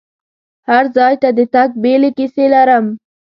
هر 0.69 0.85
ځای 0.97 1.13
ته 1.21 1.29
د 1.37 1.39
تګ 1.53 1.69
بیلې 1.83 2.09
کیسې 2.17 2.45
لرم. 2.53 2.85